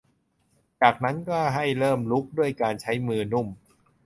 [0.81, 3.47] จากนั้นก็ให้เริ่มรุกด้วยการใช้มือนุ่ม